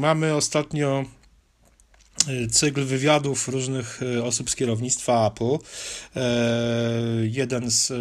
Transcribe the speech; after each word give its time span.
mamy 0.00 0.34
ostatnio 0.34 1.04
cykl 2.50 2.84
wywiadów 2.84 3.48
różnych 3.48 4.00
osób 4.24 4.50
z 4.50 4.56
kierownictwa 4.56 5.26
Apple. 5.26 5.58
Jeden 7.22 7.70
z 7.70 7.92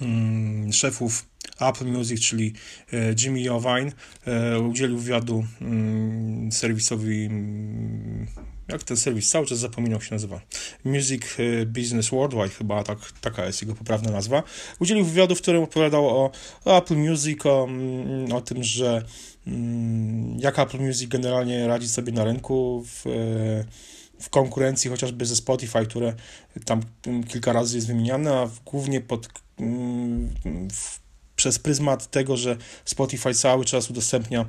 mm, 0.00 0.72
szefów 0.72 1.26
Apple 1.60 1.86
Music, 1.86 2.20
czyli 2.20 2.52
Jimmy 3.22 3.40
Iovine, 3.40 3.92
udzielił 4.68 4.98
wywiadu 4.98 5.46
mm, 5.60 6.52
serwisowi 6.52 7.24
mm, 7.24 8.26
jak 8.68 8.82
ten 8.82 8.96
serwis 8.96 9.30
cały 9.30 9.46
czas 9.46 9.58
zapominał 9.58 10.00
się 10.00 10.14
nazywa, 10.14 10.40
Music 10.84 11.22
e, 11.38 11.66
Business 11.66 12.10
Worldwide, 12.10 12.48
chyba 12.48 12.82
tak, 12.82 12.98
taka 13.20 13.46
jest 13.46 13.62
jego 13.62 13.74
poprawna 13.74 14.10
nazwa, 14.10 14.42
udzielił 14.78 15.04
wywiadu, 15.04 15.34
w 15.34 15.42
którym 15.42 15.62
opowiadał 15.62 16.06
o, 16.06 16.30
Apple 16.64 16.96
Music, 16.96 17.46
o, 17.46 17.64
mm, 17.64 18.32
o 18.32 18.40
tym, 18.40 18.64
że 18.64 19.04
mm, 19.46 20.38
jak 20.38 20.58
Apple 20.58 20.80
Music 20.80 21.08
generalnie 21.08 21.66
radzi 21.66 21.88
sobie 21.88 22.12
na 22.12 22.24
rynku 22.24 22.84
w, 22.86 23.06
e, 23.06 23.64
w 24.20 24.30
konkurencji 24.30 24.90
chociażby 24.90 25.26
ze 25.26 25.36
Spotify, 25.36 25.86
które 25.86 26.14
tam 26.64 26.82
kilka 27.28 27.52
razy 27.52 27.76
jest 27.76 27.86
wymieniane, 27.86 28.32
a 28.36 28.48
głównie 28.64 29.00
pod, 29.00 29.28
mm, 29.58 30.28
w, 30.72 31.01
przez 31.42 31.58
pryzmat 31.58 32.10
tego, 32.10 32.36
że 32.36 32.56
Spotify 32.84 33.34
cały 33.34 33.64
czas 33.64 33.90
udostępnia 33.90 34.46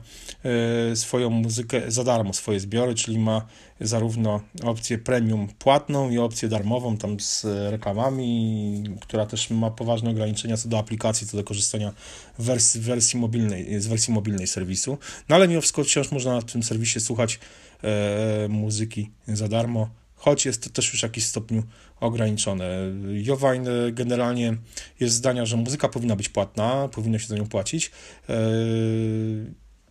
e, 0.91 0.95
swoją 0.95 1.29
muzykę 1.29 1.81
za 1.91 2.03
darmo, 2.03 2.33
swoje 2.33 2.59
zbiory, 2.59 2.95
czyli 2.95 3.19
ma 3.19 3.45
zarówno 3.81 4.41
opcję 4.63 4.97
premium 4.97 5.47
płatną 5.59 6.09
i 6.09 6.17
opcję 6.17 6.49
darmową 6.49 6.97
tam 6.97 7.19
z 7.19 7.45
reklamami, 7.71 8.83
która 9.01 9.25
też 9.25 9.49
ma 9.49 9.71
poważne 9.71 10.09
ograniczenia 10.09 10.57
co 10.57 10.69
do 10.69 10.79
aplikacji, 10.79 11.27
co 11.27 11.37
do 11.37 11.43
korzystania 11.43 11.93
wersji, 12.39 13.19
mobilnej, 13.19 13.81
z 13.81 13.87
wersji 13.87 14.13
mobilnej 14.13 14.47
serwisu. 14.47 14.97
No 15.29 15.35
ale 15.35 15.47
mimo 15.47 15.61
wszystko 15.61 15.83
wciąż 15.83 16.11
można 16.11 16.41
w 16.41 16.45
tym 16.45 16.63
serwisie 16.63 16.99
słuchać 16.99 17.39
e, 17.83 18.47
muzyki 18.49 19.11
za 19.27 19.47
darmo 19.47 19.89
choć 20.23 20.45
jest 20.45 20.63
to 20.63 20.69
też 20.69 20.93
już 20.93 20.99
w 20.99 21.03
jakimś 21.03 21.25
stopniu 21.25 21.63
ograniczone. 21.99 22.69
Jowajn 23.13 23.67
generalnie 23.91 24.57
jest 24.99 25.15
zdania, 25.15 25.45
że 25.45 25.57
muzyka 25.57 25.89
powinna 25.89 26.15
być 26.15 26.29
płatna, 26.29 26.87
powinno 26.87 27.19
się 27.19 27.27
za 27.27 27.35
nią 27.35 27.47
płacić. 27.47 27.91
E, 28.29 28.35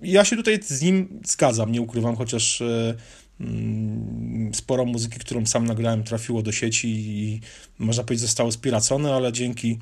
ja 0.00 0.24
się 0.24 0.36
tutaj 0.36 0.60
z 0.62 0.82
nim 0.82 1.20
zgadzam, 1.26 1.72
nie 1.72 1.80
ukrywam, 1.80 2.16
chociaż 2.16 2.60
e, 2.60 2.94
mm, 3.40 4.54
sporo 4.54 4.84
muzyki, 4.84 5.18
którą 5.18 5.46
sam 5.46 5.66
nagrałem, 5.66 6.04
trafiło 6.04 6.42
do 6.42 6.52
sieci 6.52 6.88
i 6.88 7.40
można 7.78 8.04
powiedzieć 8.04 8.22
zostało 8.22 8.52
spiracone, 8.52 9.14
ale 9.14 9.32
dzięki 9.32 9.78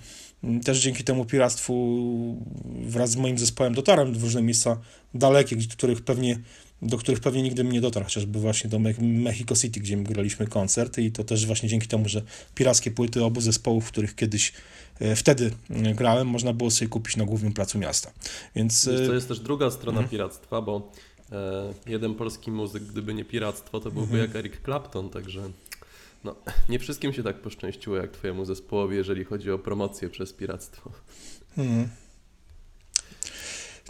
też 0.65 0.79
dzięki 0.79 1.05
temu 1.05 1.25
piractwu 1.25 1.75
wraz 2.65 3.11
z 3.11 3.17
moim 3.17 3.39
zespołem 3.39 3.75
dotarłem 3.75 4.15
w 4.15 4.23
różne 4.23 4.43
miejsca 4.43 4.81
dalekie, 5.15 5.57
których 5.57 6.03
pewnie 6.03 6.39
do 6.83 6.99
których 6.99 7.21
pewnie 7.21 7.43
nigdy 7.43 7.65
bym 7.65 7.73
nie 7.73 7.81
dotarł, 7.81 8.05
chociażby 8.05 8.39
właśnie 8.39 8.71
do 8.71 8.79
Mexico 9.01 9.55
City, 9.57 9.81
gdzie 9.81 9.97
graliśmy 9.97 10.47
koncert 10.47 10.99
i 10.99 11.13
to 11.13 11.25
też 11.25 11.47
właśnie 11.47 11.69
dzięki 11.69 11.89
temu, 11.89 12.09
że 12.09 12.23
pirackie 12.55 12.91
płyty 12.91 13.25
obu 13.25 13.41
zespołów, 13.41 13.85
w 13.85 13.89
których 13.89 14.15
kiedyś 14.15 14.53
e, 15.01 15.17
wtedy 15.17 15.51
e, 15.71 15.95
grałem, 15.95 16.29
można 16.29 16.53
było 16.53 16.71
sobie 16.71 16.89
kupić 16.89 17.17
na 17.17 17.25
głównym 17.25 17.53
placu 17.53 17.79
miasta. 17.79 18.13
Więc 18.57 18.89
e, 18.89 19.07
to 19.07 19.15
jest 19.15 19.29
też 19.29 19.41
druga 19.41 19.71
strona 19.71 19.99
mhm. 19.99 20.11
piractwa, 20.11 20.63
bo 20.63 20.93
jeden 21.87 22.15
polski 22.15 22.51
muzyk, 22.51 22.83
gdyby 22.83 23.15
nie 23.15 23.25
piractwo, 23.25 23.81
to 23.81 23.91
byłby 23.91 24.13
mhm. 24.13 24.23
jak 24.23 24.37
Eric 24.37 24.65
Clapton, 24.65 25.11
także 25.11 25.51
no, 26.25 26.37
nie 26.69 26.79
wszystkim 26.79 27.13
się 27.13 27.23
tak 27.23 27.43
poszczęściło 27.43 27.97
jak 27.97 28.11
twojemu 28.11 28.45
zespołowi, 28.45 28.97
jeżeli 28.97 29.25
chodzi 29.25 29.51
o 29.51 29.59
promocję 29.59 30.09
przez 30.09 30.33
piractwo. 30.33 30.93
Mhm. 31.59 31.89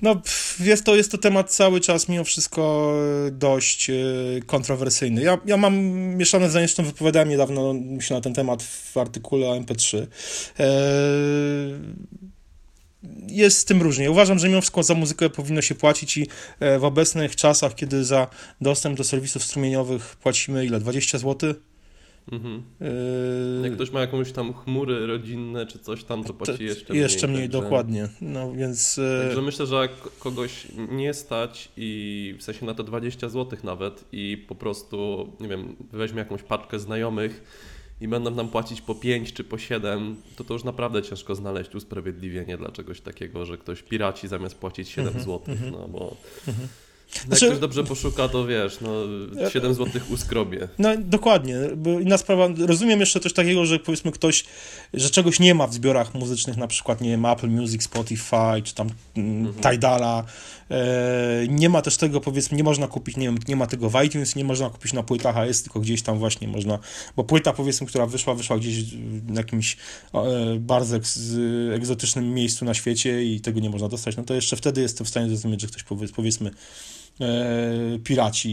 No, 0.03 0.23
jest 0.61 0.84
to, 0.84 0.97
jest 0.97 1.12
to 1.12 1.19
temat 1.19 1.51
cały 1.51 1.81
czas 1.81 2.09
mimo 2.09 2.25
wszystko 2.25 2.93
dość 3.33 3.91
e, 3.91 3.95
kontrowersyjny. 4.47 5.23
Ja, 5.23 5.39
ja 5.47 5.56
mam 5.56 5.77
mieszane 6.17 6.51
zdanie, 6.51 6.67
zresztą 6.67 6.84
wypowiadałem 6.84 7.29
niedawno 7.29 7.75
się 8.01 8.15
na 8.15 8.21
ten 8.21 8.34
temat 8.34 8.62
w 8.62 8.97
artykule 8.97 9.48
o 9.48 9.60
MP3. 9.60 10.06
E, 10.60 10.66
jest 13.28 13.59
z 13.59 13.65
tym 13.65 13.83
różnie. 13.83 14.10
Uważam, 14.10 14.39
że 14.39 14.49
mimo 14.49 14.60
wszystko 14.60 14.83
za 14.83 14.94
muzykę 14.94 15.31
powinno 15.31 15.62
się 15.62 15.75
płacić 15.75 16.16
i 16.16 16.28
e, 16.60 16.78
w 16.78 16.84
obecnych 16.84 17.37
czasach, 17.37 17.75
kiedy 17.75 18.05
za 18.05 18.27
dostęp 18.60 18.97
do 18.97 19.05
serwisów 19.05 19.44
strumieniowych 19.44 20.16
płacimy 20.16 20.66
ile? 20.66 20.81
20 20.81 21.19
zł? 21.19 21.55
Mhm. 22.32 22.62
Yy... 22.81 22.88
Jak 23.64 23.75
ktoś 23.75 23.91
ma 23.91 24.00
jakąś 24.00 24.32
tam 24.32 24.53
chmury 24.54 25.06
rodzinne 25.06 25.66
czy 25.66 25.78
coś 25.78 26.04
tam, 26.04 26.25
to 26.25 26.34
płaci 26.34 26.64
jeszcze 26.64 26.92
mniej. 26.92 27.03
Jeszcze 27.03 27.28
mniej, 27.28 27.42
także... 27.48 27.62
dokładnie. 27.62 28.08
No 28.20 28.53
więc... 28.53 28.97
Yy, 28.97 29.25
także 29.25 29.42
myślę, 29.42 29.66
że 29.66 29.76
jak 29.76 29.91
kogoś 30.19 30.66
nie 30.91 31.14
stać 31.14 31.72
i 31.76 32.34
w 32.38 32.42
sensie 32.42 32.66
na 32.66 32.75
te 32.75 32.84
20 32.84 33.28
zł 33.28 33.59
nawet 33.64 34.04
i 34.12 34.44
po 34.48 34.54
prostu, 34.54 35.28
nie 35.41 35.48
wiem, 35.48 35.76
weźmie 35.92 36.19
jakąś 36.19 36.42
paczkę 36.42 36.78
znajomych 36.78 37.44
i 38.00 38.09
będą 38.09 38.30
nam 38.30 38.48
płacić 38.48 38.80
po 38.80 38.94
5 38.94 39.32
czy 39.32 39.44
po 39.44 39.59
7, 39.59 40.16
to 40.36 40.44
to 40.44 40.54
już 40.54 40.64
naprawdę 40.64 41.03
ciężko 41.03 41.34
znaleźć 41.34 41.75
usprawiedliwienie 41.75 42.56
dla 42.56 42.72
czegoś 42.72 43.00
takiego, 43.00 43.47
że 43.47 43.59
ktoś 43.59 43.82
piraci 43.82 44.28
zamiast 44.28 44.54
płacić 44.54 44.88
7 44.88 45.06
mhm, 45.06 45.25
zł, 45.25 45.41
mhm. 45.48 45.72
no 45.72 45.88
bo... 45.88 46.16
Mhm. 46.48 46.69
Znaczy, 47.26 47.44
Jak 47.44 47.54
ktoś 47.54 47.60
dobrze 47.60 47.84
poszuka, 47.84 48.28
to 48.28 48.47
wiesz, 48.47 48.78
no 48.81 48.91
7 49.50 49.75
zł 49.75 50.03
uskrobie. 50.10 50.69
No 50.78 50.88
dokładnie, 50.98 51.56
inna 52.00 52.19
sprawa, 52.19 52.48
rozumiem 52.66 53.00
jeszcze 53.00 53.21
coś 53.21 53.32
takiego, 53.32 53.66
że 53.66 53.78
powiedzmy 53.78 54.12
ktoś, 54.12 54.44
że 54.94 55.10
czegoś 55.10 55.41
nie 55.41 55.54
ma 55.54 55.66
w 55.66 55.75
zbiorach 55.75 56.15
muzycznych, 56.15 56.56
na 56.56 56.66
przykład, 56.66 57.00
nie 57.00 57.10
wiem, 57.10 57.26
Apple 57.26 57.48
Music, 57.48 57.82
Spotify, 57.82 58.62
czy 58.65 58.75
tam 58.75 58.91
mm, 59.16 59.47
mhm. 59.47 59.75
Tidala, 59.75 60.25
e, 60.71 61.47
nie 61.48 61.69
ma 61.69 61.82
też 61.82 61.97
tego, 61.97 62.21
powiedzmy, 62.21 62.56
nie 62.56 62.65
można 62.65 62.88
kupić, 62.88 63.16
nie 63.16 63.27
wiem, 63.27 63.38
nie 63.48 63.56
ma 63.56 63.66
tego 63.66 63.91
w 63.91 64.04
iTunes, 64.04 64.37
nie 64.37 64.44
można 64.44 64.71
kupić 64.71 64.92
na 64.92 65.03
płytach, 65.03 65.37
a 65.37 65.47
jest 65.47 65.65
tylko 65.65 65.81
gdzieś 65.81 66.03
tam 66.03 66.19
właśnie 66.19 66.48
można, 66.48 66.78
bo 67.16 67.25
płyta, 67.25 67.53
powiedzmy, 67.53 67.87
która 67.87 68.06
wyszła, 68.06 68.34
wyszła 68.34 68.59
gdzieś 68.59 68.84
w 68.84 69.37
jakimś 69.37 69.77
e, 70.15 70.21
bardzo 70.59 70.97
egzotycznym 71.75 72.34
miejscu 72.34 72.65
na 72.65 72.75
świecie 72.75 73.25
i 73.25 73.41
tego 73.41 73.60
nie 73.60 73.71
można 73.71 73.88
dostać, 73.88 74.16
no 74.16 74.22
to 74.22 74.34
jeszcze 74.34 74.56
wtedy 74.56 74.81
jestem 74.81 75.06
w 75.06 75.09
stanie 75.09 75.28
zrozumieć, 75.28 75.60
że 75.60 75.69
ktoś, 75.69 75.84
powiedzmy, 76.12 76.50
piraci 78.04 78.50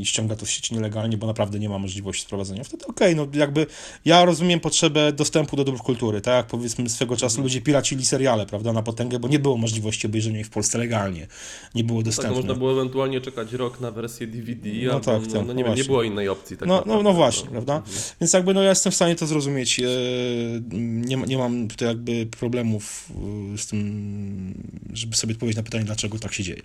i 0.00 0.04
ściąga 0.04 0.36
to 0.36 0.46
w 0.46 0.50
sieci 0.50 0.74
nielegalnie, 0.74 1.16
bo 1.16 1.26
naprawdę 1.26 1.58
nie 1.58 1.68
ma 1.68 1.78
możliwości 1.78 2.22
sprowadzenia. 2.22 2.64
Wtedy 2.64 2.86
okej, 2.86 3.14
okay, 3.14 3.26
no 3.26 3.38
jakby 3.38 3.66
ja 4.04 4.24
rozumiem 4.24 4.60
potrzebę 4.60 5.12
dostępu 5.12 5.56
do 5.56 5.64
dóbr 5.64 5.78
kultury, 5.78 6.20
tak 6.20 6.34
jak 6.34 6.46
powiedzmy 6.46 6.88
swego 6.88 7.16
czasu 7.16 7.42
ludzie 7.42 7.60
piracili 7.60 8.06
seriale, 8.06 8.46
prawda, 8.46 8.72
na 8.72 8.82
potęgę, 8.82 9.18
bo 9.18 9.28
nie 9.28 9.38
było 9.38 9.56
możliwości 9.56 10.06
obejrzenia 10.06 10.40
ich 10.40 10.46
w 10.46 10.50
Polsce 10.50 10.78
legalnie, 10.78 11.26
nie 11.74 11.84
było 11.84 12.02
dostępne. 12.02 12.34
Tak, 12.34 12.42
można 12.42 12.54
było 12.54 12.72
ewentualnie 12.72 13.20
czekać 13.20 13.52
rok 13.52 13.80
na 13.80 13.90
wersję 13.90 14.26
DVD, 14.26 14.68
no 14.68 14.92
albo, 14.92 15.04
tak, 15.04 15.20
no, 15.26 15.32
tak, 15.32 15.46
no, 15.46 15.52
nie, 15.52 15.64
wiem, 15.64 15.74
nie 15.74 15.84
było 15.84 16.02
innej 16.02 16.28
opcji. 16.28 16.56
Tak 16.56 16.68
no, 16.68 16.82
no, 16.86 17.02
no 17.02 17.12
właśnie, 17.12 17.50
prawda, 17.50 17.76
mhm. 17.76 17.94
więc 18.20 18.32
jakby 18.32 18.54
no 18.54 18.62
ja 18.62 18.70
jestem 18.70 18.92
w 18.92 18.94
stanie 18.94 19.16
to 19.16 19.26
zrozumieć, 19.26 19.80
e, 19.80 19.84
nie, 20.72 21.16
nie 21.16 21.38
mam 21.38 21.68
tutaj 21.68 21.88
jakby 21.88 22.26
problemów 22.26 23.08
e, 23.54 23.58
z 23.58 23.66
tym, 23.66 24.54
żeby 24.92 25.16
sobie 25.16 25.34
odpowiedzieć 25.34 25.56
na 25.56 25.62
pytanie, 25.62 25.84
dlaczego 25.84 26.18
tak 26.18 26.32
się 26.32 26.42
dzieje. 26.42 26.62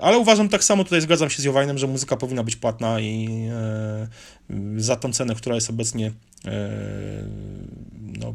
Ale 0.00 0.18
uważam 0.26 0.48
tak 0.48 0.64
samo, 0.64 0.84
tutaj 0.84 1.00
zgadzam 1.00 1.30
się 1.30 1.42
z 1.42 1.44
Jowajnem, 1.44 1.78
że 1.78 1.86
muzyka 1.86 2.16
powinna 2.16 2.44
być 2.44 2.56
płatna 2.56 3.00
i 3.00 3.28
e, 3.52 4.08
za 4.76 4.96
tą 4.96 5.12
cenę, 5.12 5.34
która 5.34 5.54
jest 5.54 5.70
obecnie 5.70 6.12
e, 6.44 6.70
no, 8.20 8.34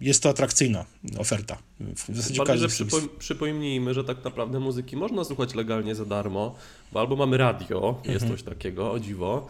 jest 0.00 0.22
to 0.22 0.28
atrakcyjna 0.28 0.84
oferta. 1.18 1.58
W 1.80 2.16
zasadzie 2.16 2.38
Bardziej, 2.38 2.58
że 2.58 2.68
przypo, 2.68 2.96
przypomnijmy, 3.18 3.94
że 3.94 4.04
tak 4.04 4.24
naprawdę 4.24 4.60
muzyki 4.60 4.96
można 4.96 5.24
słuchać 5.24 5.54
legalnie 5.54 5.94
za 5.94 6.04
darmo, 6.04 6.54
bo 6.92 7.00
albo 7.00 7.16
mamy 7.16 7.36
radio, 7.36 7.94
mhm. 7.98 8.14
jest 8.14 8.28
coś 8.28 8.42
takiego, 8.42 8.92
o 8.92 9.00
dziwo, 9.00 9.46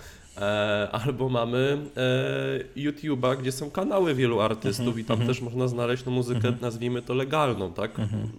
albo 0.93 1.29
mamy 1.29 1.79
e, 1.97 2.81
YouTube'a, 2.81 3.37
gdzie 3.41 3.53
są 3.53 3.71
kanały 3.71 4.15
wielu 4.15 4.41
artystów 4.41 4.87
mhm. 4.87 5.01
i 5.01 5.05
tam 5.05 5.15
mhm. 5.15 5.29
też 5.29 5.41
można 5.43 5.69
znaleźć 5.69 6.05
no, 6.05 6.13
muzykę, 6.13 6.49
mhm. 6.49 6.59
nazwijmy 6.61 7.03
to 7.03 7.15
legalną, 7.15 7.73
tak? 7.73 7.91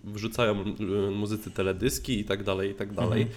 Wrzucają 0.04 0.56
e, 0.60 1.12
muzycy 1.12 1.52
teledyski 1.52 2.20
i 2.20 2.26
tak 2.26 2.44
dalej, 2.44 2.72
i 2.72 2.76
tak 2.76 2.94
dalej. 2.94 3.28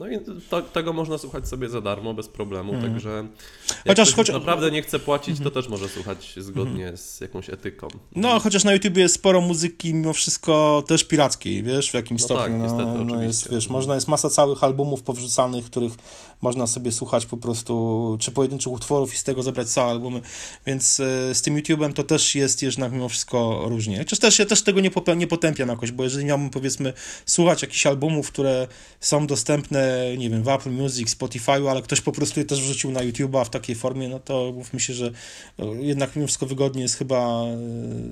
No 0.00 0.08
i 0.08 0.18
to, 0.50 0.62
tego 0.62 0.92
można 0.92 1.18
słuchać 1.18 1.48
sobie 1.48 1.68
za 1.68 1.80
darmo, 1.80 2.14
bez 2.14 2.28
problemu, 2.28 2.74
mm. 2.74 2.92
także 2.92 3.26
jak 3.68 3.98
chociaż, 3.98 4.14
chociaż 4.14 4.34
naprawdę 4.34 4.70
nie 4.70 4.82
chce 4.82 4.98
płacić, 4.98 5.36
to 5.36 5.42
mm. 5.42 5.54
też 5.54 5.68
może 5.68 5.88
słuchać 5.88 6.34
zgodnie 6.36 6.84
mm. 6.84 6.96
z 6.96 7.20
jakąś 7.20 7.50
etyką. 7.50 7.88
No, 8.16 8.40
chociaż 8.40 8.64
na 8.64 8.72
YouTube 8.72 8.96
jest 8.96 9.14
sporo 9.14 9.40
muzyki 9.40 9.94
mimo 9.94 10.12
wszystko 10.12 10.84
też 10.86 11.04
pirackiej, 11.04 11.62
wiesz, 11.62 11.90
w 11.90 11.94
jakimś 11.94 12.20
no 12.20 12.24
stopniu. 12.24 12.44
Tak, 12.44 12.52
niestety, 12.62 12.84
no, 12.84 13.04
no 13.04 13.22
jest, 13.22 13.50
wiesz, 13.50 13.68
można, 13.68 13.94
jest 13.94 14.08
masa 14.08 14.30
całych 14.30 14.64
albumów 14.64 15.02
powrzucanych, 15.02 15.64
których 15.64 15.92
można 16.40 16.66
sobie 16.66 16.92
słuchać 16.92 17.26
po 17.26 17.36
prostu, 17.36 18.16
czy 18.20 18.30
pojedynczych 18.30 18.72
utworów 18.72 19.14
i 19.14 19.16
z 19.16 19.24
tego 19.24 19.42
zebrać 19.42 19.68
całe 19.68 19.90
albumy, 19.90 20.20
więc 20.66 21.00
e, 21.00 21.34
z 21.34 21.42
tym 21.42 21.56
YouTube'em 21.56 21.92
to 21.92 22.04
też 22.04 22.34
jest 22.34 22.62
jednak 22.62 22.92
mimo 22.92 23.08
wszystko 23.08 23.64
różnie. 23.68 23.98
Chociaż 23.98 24.18
też 24.18 24.38
ja 24.38 24.46
też 24.46 24.62
tego 24.62 24.80
nie, 24.80 24.90
nie 25.16 25.26
potępiam 25.26 25.68
jakoś, 25.68 25.92
bo 25.92 26.04
jeżeli 26.04 26.24
miałbym 26.24 26.50
powiedzmy 26.50 26.92
słuchać 27.26 27.62
jakichś 27.62 27.86
albumów, 27.86 28.28
które 28.28 28.66
są 29.00 29.26
dostępne 29.26 29.89
nie 30.18 30.30
wiem, 30.30 30.42
w 30.42 30.48
Apple 30.48 30.70
Music, 30.70 31.16
Spotify'u, 31.16 31.70
ale 31.70 31.82
ktoś 31.82 32.00
po 32.00 32.12
prostu 32.12 32.40
je 32.40 32.46
też 32.46 32.60
wrzucił 32.60 32.90
na 32.90 33.00
YouTube'a 33.00 33.44
w 33.44 33.50
takiej 33.50 33.76
formie, 33.76 34.08
no 34.08 34.20
to 34.20 34.52
mówmy 34.56 34.80
się, 34.80 34.94
że 34.94 35.10
no, 35.58 35.74
jednak 35.74 36.16
mimo 36.16 36.26
wszystko 36.26 36.46
wygodnie 36.46 36.82
jest 36.82 36.94
chyba 36.94 37.44
e, 37.44 37.58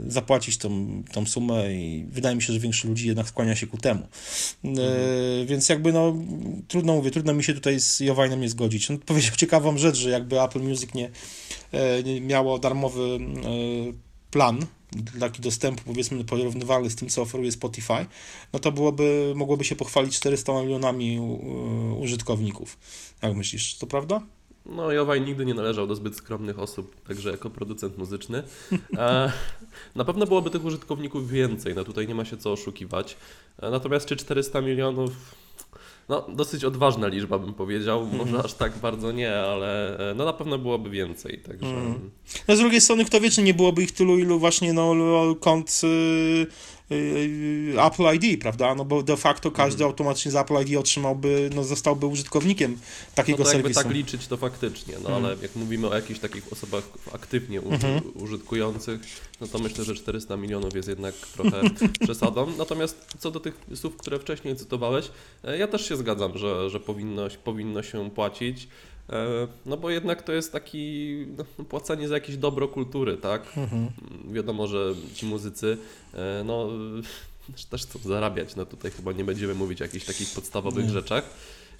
zapłacić 0.08 0.58
tą, 0.58 1.02
tą 1.12 1.26
sumę 1.26 1.74
i 1.74 2.06
wydaje 2.10 2.36
mi 2.36 2.42
się, 2.42 2.52
że 2.52 2.60
większość 2.60 2.84
ludzi 2.84 3.06
jednak 3.06 3.28
skłania 3.28 3.56
się 3.56 3.66
ku 3.66 3.78
temu. 3.78 4.00
E, 4.64 4.68
mhm. 4.68 5.46
Więc 5.46 5.68
jakby 5.68 5.92
no, 5.92 6.14
trudno 6.68 6.94
mówię, 6.94 7.10
trudno 7.10 7.34
mi 7.34 7.44
się 7.44 7.54
tutaj 7.54 7.80
z 7.80 8.00
Jowajnem 8.00 8.40
nie 8.40 8.48
zgodzić. 8.48 8.90
On 8.90 8.98
powiedział 8.98 9.36
ciekawą 9.42 9.78
rzecz, 9.78 9.96
że 9.96 10.10
jakby 10.10 10.42
Apple 10.42 10.60
Music 10.60 10.94
nie, 10.94 11.10
nie 12.04 12.20
miało 12.20 12.58
darmowy 12.58 13.18
plan 14.30 14.66
taki 15.20 15.42
dostępu 15.42 15.82
powiedzmy 15.86 16.24
porównywalny 16.24 16.90
z 16.90 16.96
tym, 16.96 17.08
co 17.08 17.22
oferuje 17.22 17.52
Spotify, 17.52 18.06
no 18.52 18.58
to 18.58 18.72
byłoby, 18.72 19.32
mogłoby 19.36 19.64
się 19.64 19.76
pochwalić 19.76 20.16
400 20.16 20.62
milionami 20.62 21.20
użytkowników. 22.00 22.78
Jak 23.22 23.36
myślisz, 23.36 23.74
to 23.74 23.86
prawda? 23.86 24.22
No, 24.66 24.92
Jowaj 24.92 25.20
nigdy 25.20 25.46
nie 25.46 25.54
należał 25.54 25.86
do 25.86 25.94
zbyt 25.94 26.16
skromnych 26.16 26.58
osób, 26.58 27.00
także 27.06 27.30
jako 27.30 27.50
producent 27.50 27.98
muzyczny. 27.98 28.42
E, 28.98 29.32
na 29.94 30.04
pewno 30.04 30.26
byłoby 30.26 30.50
tych 30.50 30.64
użytkowników 30.64 31.30
więcej, 31.30 31.74
no 31.74 31.84
tutaj 31.84 32.08
nie 32.08 32.14
ma 32.14 32.24
się 32.24 32.36
co 32.36 32.52
oszukiwać. 32.52 33.16
E, 33.62 33.70
natomiast 33.70 34.06
czy 34.06 34.16
400 34.16 34.60
milionów 34.60 35.12
no, 36.08 36.26
dosyć 36.28 36.64
odważna 36.64 37.08
liczba 37.08 37.38
bym 37.38 37.54
powiedział, 37.54 38.06
może 38.06 38.30
mm. 38.30 38.44
aż 38.44 38.54
tak 38.54 38.78
bardzo 38.78 39.12
nie, 39.12 39.36
ale 39.36 39.98
e, 40.10 40.14
no 40.14 40.24
na 40.24 40.32
pewno 40.32 40.58
byłoby 40.58 40.90
więcej, 40.90 41.38
także... 41.38 41.70
Mm. 41.70 42.10
No 42.48 42.56
z 42.56 42.58
drugiej 42.58 42.80
strony, 42.80 43.04
kto 43.04 43.20
wie, 43.20 43.30
czy 43.30 43.42
nie 43.42 43.54
byłoby 43.54 43.82
ich 43.82 43.92
tylu, 43.92 44.18
ilu 44.18 44.38
właśnie 44.38 44.72
no, 44.72 44.94
kont 45.40 45.80
Y, 45.84 46.46
Apple 47.86 48.14
ID, 48.14 48.40
prawda? 48.40 48.74
No 48.74 48.84
bo 48.84 49.02
de 49.02 49.16
facto 49.16 49.50
każdy 49.50 49.84
mhm. 49.84 49.90
automatycznie 49.90 50.30
z 50.30 50.36
Apple 50.36 50.54
ID 50.66 50.76
otrzymałby, 50.76 51.50
no 51.54 51.64
zostałby 51.64 52.06
użytkownikiem 52.06 52.78
takiego 53.14 53.38
no 53.38 53.44
to 53.44 53.50
serwisu. 53.50 53.82
tak 53.82 53.92
liczyć 53.92 54.26
to 54.26 54.36
faktycznie, 54.36 54.94
no 55.02 55.16
ale 55.16 55.36
jak 55.42 55.56
mówimy 55.56 55.88
o 55.88 55.94
jakichś 55.94 56.20
takich 56.20 56.52
osobach 56.52 56.84
aktywnie 57.12 57.58
mhm. 57.58 58.02
użytkujących, 58.14 59.00
no 59.40 59.46
to 59.46 59.58
myślę, 59.58 59.84
że 59.84 59.94
400 59.94 60.36
milionów 60.36 60.74
jest 60.74 60.88
jednak 60.88 61.14
trochę 61.14 61.62
przesadą. 62.04 62.52
Natomiast 62.58 63.06
co 63.18 63.30
do 63.30 63.40
tych 63.40 63.60
słów, 63.74 63.96
które 63.96 64.18
wcześniej 64.18 64.56
cytowałeś, 64.56 65.10
e, 65.44 65.58
ja 65.58 65.68
też 65.68 65.88
się 65.88 65.96
zgadzam, 65.96 66.38
że, 66.38 66.70
że 66.70 66.80
powinno, 66.80 67.28
powinno 67.44 67.82
się 67.82 68.10
płacić. 68.10 68.68
E, 69.10 69.48
no 69.66 69.76
bo 69.76 69.90
jednak 69.90 70.22
to 70.22 70.32
jest 70.32 70.52
taki 70.52 71.26
no, 71.58 71.64
płacenie 71.64 72.08
za 72.08 72.14
jakieś 72.14 72.36
dobro 72.36 72.68
kultury, 72.68 73.16
tak? 73.16 73.42
Mhm. 73.56 73.88
Wiadomo, 74.32 74.66
że 74.66 74.94
ci 75.14 75.26
muzycy 75.26 75.78
e, 76.14 76.44
no, 76.44 76.68
też 77.70 77.82
chcą 77.82 77.98
zarabiać, 77.98 78.56
no 78.56 78.66
tutaj 78.66 78.90
chyba 78.90 79.12
nie 79.12 79.24
będziemy 79.24 79.54
mówić 79.54 79.82
o 79.82 79.84
jakichś 79.84 80.06
takich 80.06 80.34
podstawowych 80.34 80.84
nie. 80.84 80.90
rzeczach. 80.90 81.24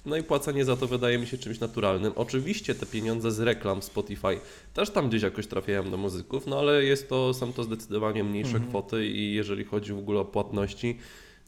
No 0.05 0.15
i 0.17 0.23
płacenie 0.23 0.65
za 0.65 0.75
to 0.75 0.87
wydaje 0.87 1.17
mi 1.17 1.27
się 1.27 1.37
czymś 1.37 1.59
naturalnym. 1.59 2.13
Oczywiście 2.15 2.75
te 2.75 2.85
pieniądze 2.85 3.31
z 3.31 3.39
reklam 3.39 3.81
Spotify 3.81 4.39
też 4.73 4.89
tam 4.89 5.09
gdzieś 5.09 5.21
jakoś 5.21 5.47
trafiają 5.47 5.91
do 5.91 5.97
muzyków, 5.97 6.47
no 6.47 6.59
ale 6.59 6.83
jest 6.83 7.09
to, 7.09 7.33
są 7.33 7.53
to 7.53 7.63
zdecydowanie 7.63 8.23
mniejsze 8.23 8.51
mhm. 8.51 8.69
kwoty 8.69 9.07
i 9.07 9.33
jeżeli 9.33 9.63
chodzi 9.63 9.93
w 9.93 9.97
ogóle 9.97 10.19
o 10.19 10.25
płatności, 10.25 10.97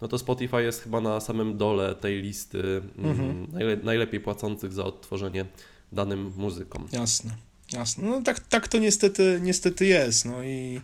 no 0.02 0.08
to 0.08 0.18
Spotify 0.18 0.64
jest 0.64 0.84
chyba 0.84 1.02
na 1.02 1.20
samym 1.20 1.58
dole 1.58 1.96
tej 1.96 2.22
listy 2.22 2.82
mm, 2.98 3.12
mhm. 3.12 3.48
najle 3.52 3.78
najlepiej 3.78 4.20
płacących 4.20 4.74
za 4.74 4.86
odtworzenie 4.86 5.46
danym 5.92 6.34
muzykom. 6.38 6.88
Jasne, 6.92 7.32
jasne. 7.72 8.04
No 8.04 8.22
tak, 8.22 8.40
tak 8.40 8.68
to 8.68 8.78
niestety, 8.78 9.40
niestety 9.42 9.86
jest. 9.86 10.26
No 10.26 10.44
i 10.44 10.82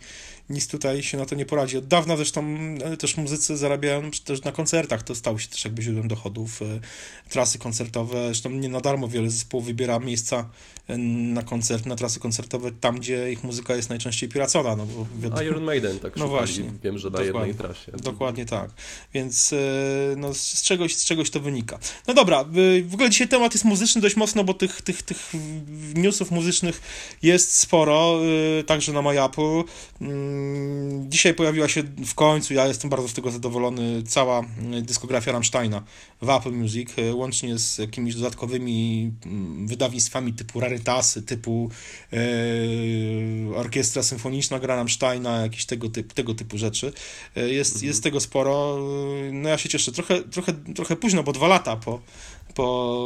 nic 0.50 0.68
tutaj 0.68 1.04
się 1.04 1.18
na 1.18 1.26
to 1.26 1.36
nie 1.36 1.46
poradzi. 1.46 1.78
Od 1.78 1.88
dawna 1.88 2.18
zresztą 2.18 2.58
e, 2.84 2.98
też 2.98 3.18
muzycy 3.18 3.58
zarabiają 3.58 4.12
też 4.26 4.44
na 4.44 4.52
koncertach, 4.52 5.04
to 5.04 5.16
stało 5.16 5.40
się 5.40 5.48
też 5.48 5.66
jakby 5.66 5.82
źródłem 5.82 6.08
dochodów. 6.08 6.62
E, 6.62 6.66
trasy 7.30 7.60
koncertowe, 7.60 8.26
zresztą 8.26 8.50
nie 8.50 8.70
na 8.70 8.82
darmo 8.82 9.08
wiele 9.08 9.30
zespołów 9.30 9.66
wybiera 9.66 10.00
miejsca 10.00 10.50
e, 10.88 10.98
na 10.98 11.44
koncert, 11.44 11.86
na 11.86 11.96
trasy 11.96 12.20
koncertowe 12.20 12.72
tam, 12.72 13.00
gdzie 13.00 13.32
ich 13.32 13.44
muzyka 13.44 13.76
jest 13.76 13.90
najczęściej 13.90 14.30
piracona. 14.30 14.76
No 14.76 14.86
bo 14.86 15.08
wiadomo, 15.20 15.42
Iron 15.42 15.64
Maiden 15.64 16.00
tak 16.00 16.18
no 16.18 16.28
właśnie, 16.28 16.72
wiem, 16.84 16.98
że 16.98 17.10
na 17.10 17.22
jednej 17.22 17.56
trasie. 17.56 17.92
Dokładnie 17.92 18.46
tak. 18.46 18.70
Więc 19.14 19.54
no, 20.18 20.34
z, 20.34 20.62
czegoś, 20.62 20.96
z 20.96 21.06
czegoś 21.06 21.30
to 21.30 21.40
wynika. 21.40 21.80
No 22.08 22.14
dobra, 22.14 22.46
w 22.84 22.94
ogóle 22.94 23.10
dzisiaj 23.10 23.28
temat 23.28 23.54
jest 23.54 23.66
muzyczny 23.66 24.02
dość 24.02 24.16
mocno, 24.16 24.44
bo 24.44 24.54
tych, 24.54 24.82
tych, 24.82 25.02
tych 25.02 25.34
newsów 25.96 26.32
muzycznych 26.32 26.82
jest 27.22 27.56
sporo, 27.56 28.20
także 28.66 28.94
na 28.94 29.02
MyApple. 29.02 29.64
Mm, 30.38 30.88
Mm, 30.98 31.12
dzisiaj 31.12 31.34
pojawiła 31.34 31.68
się 31.68 31.84
w 31.84 32.16
końcu, 32.16 32.54
ja 32.54 32.68
jestem 32.68 32.90
bardzo 32.90 33.08
z 33.08 33.14
tego 33.14 33.32
zadowolony, 33.32 34.04
cała 34.04 34.44
dyskografia 34.82 35.32
Rammsteina 35.32 35.84
w 36.22 36.30
Apple 36.30 36.52
Music, 36.52 36.90
e, 36.98 37.14
łącznie 37.14 37.58
z 37.58 37.78
jakimiś 37.78 38.16
dodatkowymi 38.16 39.12
mm, 39.26 39.68
wydawnictwami 39.68 40.34
typu 40.34 40.60
Rarytasy, 40.60 41.22
typu 41.22 41.70
e, 42.14 42.18
Orkiestra 43.56 44.04
Symfoniczna 44.04 44.60
gra 44.60 44.76
Rammsteina, 44.76 45.42
jakieś 45.42 45.66
tego, 45.66 45.90
typu, 45.90 46.16
tego 46.16 46.34
typu 46.34 46.58
rzeczy. 46.58 46.94
E, 47.36 47.50
jest, 47.50 47.74
mhm. 47.74 47.88
jest 47.88 48.04
tego 48.04 48.20
sporo. 48.20 48.78
No 49.32 49.50
ja 49.50 49.58
się 49.58 49.70
cieszę. 49.70 49.92
Trochę, 49.92 50.24
trochę, 50.24 50.54
trochę 50.54 50.96
późno, 50.96 51.24
bo 51.24 51.32
dwa 51.32 51.48
lata 51.48 51.76
po, 51.76 52.02
po 52.58 53.02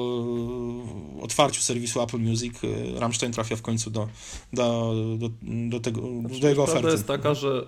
otwarciu 1.22 1.62
serwisu 1.62 2.02
Apple 2.02 2.18
Music 2.20 2.54
e, 2.64 3.00
Rammstein 3.00 3.32
trafia 3.32 3.56
w 3.56 3.62
końcu 3.62 3.90
do, 3.90 4.08
do, 4.54 4.94
do, 5.18 5.30
do, 5.70 5.80
tego, 5.80 6.02
znaczy, 6.22 6.40
do 6.40 6.50
jego 6.50 6.64
oferty. 6.64 6.88
jest 6.88 7.08
taka, 7.08 7.34
że, 7.34 7.66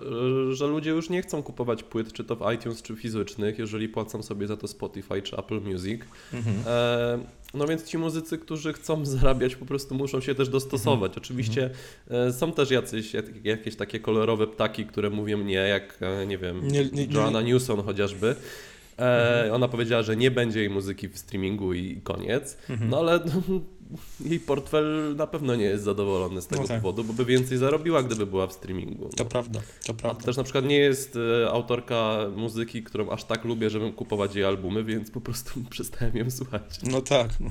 że 0.50 0.66
ludzie 0.66 0.90
już 0.90 1.10
nie 1.10 1.22
chcą 1.22 1.42
kupować 1.42 1.82
płyt, 1.82 2.12
czy 2.12 2.24
to 2.24 2.36
w 2.36 2.52
iTunes, 2.54 2.82
czy 2.82 2.96
fizycznych, 2.96 3.58
jeżeli 3.58 3.88
płacą 3.88 4.22
sobie 4.22 4.46
za 4.46 4.56
to 4.56 4.68
Spotify, 4.68 5.22
czy 5.22 5.36
Apple 5.36 5.60
Music. 5.60 6.02
Mhm. 6.32 6.56
E, 6.66 7.18
no 7.54 7.66
więc 7.66 7.84
ci 7.84 7.98
muzycy, 7.98 8.38
którzy 8.38 8.72
chcą 8.72 9.04
zarabiać, 9.16 9.56
po 9.56 9.66
prostu 9.66 9.94
muszą 9.94 10.20
się 10.20 10.34
też 10.34 10.48
dostosować. 10.48 11.10
Mhm. 11.10 11.22
Oczywiście 11.24 11.70
mhm. 12.10 12.32
są 12.32 12.52
też 12.52 12.70
jacyś, 12.70 13.12
jakieś 13.44 13.76
takie 13.76 14.00
kolorowe 14.00 14.46
ptaki, 14.46 14.86
które 14.86 15.10
mówią 15.10 15.38
nie, 15.38 15.54
jak 15.54 15.98
e, 16.00 16.26
nie 16.26 16.38
wiem, 16.38 16.68
nie, 16.68 16.84
nie, 16.84 17.04
Joanna 17.04 17.42
Newson 17.42 17.82
chociażby. 17.82 18.36
E, 18.98 19.50
ona 19.52 19.68
powiedziała, 19.68 20.02
że 20.02 20.16
nie 20.16 20.30
będzie 20.30 20.60
jej 20.60 20.70
muzyki 20.70 21.08
w 21.08 21.18
streamingu 21.18 21.72
i 21.74 22.00
koniec. 22.00 22.58
Mhm. 22.70 22.90
No 22.90 22.98
ale 22.98 23.20
jej 24.24 24.40
portfel 24.40 25.16
na 25.16 25.26
pewno 25.26 25.54
nie 25.54 25.64
jest 25.64 25.84
zadowolony 25.84 26.42
z 26.42 26.46
tego 26.46 26.62
no 26.62 26.68
tak. 26.68 26.80
powodu, 26.80 27.04
bo 27.04 27.12
by 27.12 27.24
więcej 27.24 27.58
zarobiła, 27.58 28.02
gdyby 28.02 28.26
była 28.26 28.46
w 28.46 28.52
streamingu. 28.52 29.08
To 29.16 29.24
prawda, 29.24 29.60
to 29.86 29.94
prawda. 29.94 30.22
A 30.22 30.24
też 30.24 30.36
na 30.36 30.42
przykład 30.42 30.64
nie 30.64 30.76
jest 30.76 31.18
e, 31.42 31.50
autorka 31.50 32.18
muzyki, 32.36 32.82
którą 32.82 33.10
aż 33.10 33.24
tak 33.24 33.44
lubię, 33.44 33.70
żebym 33.70 33.92
kupować 33.92 34.34
jej 34.34 34.44
albumy, 34.44 34.84
więc 34.84 35.10
po 35.10 35.20
prostu 35.20 35.60
przestałem 35.70 36.16
ją 36.16 36.30
słuchać. 36.30 36.62
No 36.82 37.00
tak. 37.00 37.30
No. 37.40 37.50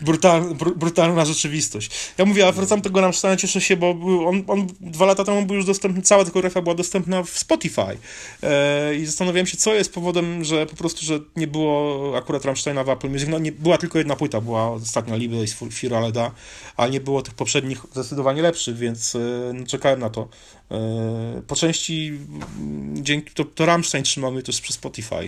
Brutal, 0.00 0.54
br 0.54 0.74
brutalna 0.76 1.24
rzeczywistość. 1.24 1.90
Ja 2.18 2.24
mówię, 2.24 2.48
a 2.48 2.52
wracam 2.52 2.80
do 2.80 2.84
tego 2.84 3.00
Rammsteina, 3.00 3.36
cieszę 3.36 3.60
się, 3.60 3.76
bo 3.76 3.90
on, 4.26 4.42
on 4.46 4.66
dwa 4.80 5.06
lata 5.06 5.24
temu 5.24 5.46
był 5.46 5.56
już 5.56 5.66
dostępny, 5.66 6.02
cała 6.02 6.24
dyskografia 6.24 6.62
była 6.62 6.74
dostępna 6.74 7.22
w 7.22 7.30
Spotify. 7.30 7.98
E, 8.42 8.94
I 8.94 9.06
zastanawiałem 9.06 9.46
się, 9.46 9.56
co 9.56 9.74
jest 9.74 9.94
powodem, 9.94 10.44
że 10.44 10.66
po 10.66 10.76
prostu, 10.76 11.06
że 11.06 11.20
nie 11.36 11.46
było 11.46 12.12
akurat 12.16 12.44
Rammsteina 12.44 12.84
w 12.84 12.88
Apple 12.88 13.10
Music. 13.10 13.28
No 13.28 13.38
nie, 13.38 13.52
była 13.52 13.78
tylko 13.78 13.98
jedna 13.98 14.16
płyta, 14.16 14.40
była 14.40 14.70
ostatnia 14.70 15.16
Liby 15.16 15.45
i 15.46 15.70
Firaleda, 15.70 16.30
ale 16.76 16.90
nie 16.90 17.00
było 17.00 17.22
tych 17.22 17.34
poprzednich 17.34 17.78
zdecydowanie 17.92 18.42
lepszych, 18.42 18.76
więc 18.76 19.14
e, 19.14 19.18
no, 19.54 19.66
czekałem 19.66 20.00
na 20.00 20.10
to. 20.10 20.28
E, 20.70 21.42
po 21.46 21.56
części 21.56 22.18
mm, 22.58 23.04
dzięki 23.04 23.34
to, 23.34 23.44
to 23.44 23.66
Rammstein 23.66 24.04
trzymał 24.04 24.32
mnie 24.32 24.42
też 24.42 24.60
przez 24.60 24.76
Spotify 24.76 25.14
e, 25.14 25.26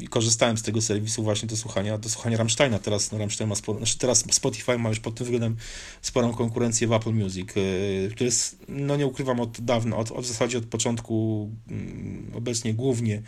i 0.00 0.08
korzystałem 0.08 0.58
z 0.58 0.62
tego 0.62 0.80
serwisu 0.80 1.22
właśnie 1.22 1.48
do 1.48 1.56
słuchania, 1.56 1.98
do 1.98 2.08
słuchania 2.08 2.36
Rammsteina. 2.36 2.78
Teraz 2.78 3.12
no, 3.12 3.18
Rammstein 3.18 3.48
ma 3.48 3.54
sporo, 3.54 3.78
znaczy 3.78 3.98
teraz 3.98 4.24
Spotify 4.30 4.78
ma 4.78 4.88
już 4.88 5.00
pod 5.00 5.14
tym 5.14 5.24
względem 5.24 5.56
sporą 6.02 6.34
konkurencję 6.34 6.88
w 6.88 6.92
Apple 6.92 7.12
Music, 7.12 7.48
który 7.50 8.10
jest, 8.20 8.56
no 8.68 8.96
nie 8.96 9.06
ukrywam, 9.06 9.40
od 9.40 9.60
dawna, 9.60 9.96
od, 9.96 10.10
od 10.12 10.24
w 10.24 10.28
zasadzie 10.28 10.58
od 10.58 10.66
początku 10.66 11.48
mm, 11.68 12.32
obecnie 12.34 12.74
głównie 12.74 13.22